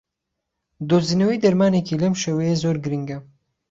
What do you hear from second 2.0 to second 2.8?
لەم شێوەیە زۆر